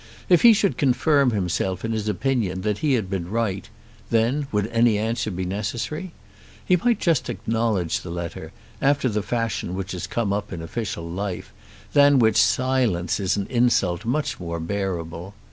[0.29, 3.69] If he should confirm himself in his opinion that he had been right,
[4.09, 6.11] then would any answer be necessary?
[6.65, 8.51] He might just acknowledge the letter,
[8.81, 11.53] after the fashion which has come up in official life,
[11.93, 15.35] than which silence is an insult much more bearable.